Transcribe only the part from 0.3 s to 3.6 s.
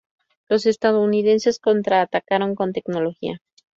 Los estadounidenses "contraatacaron" con tecnología.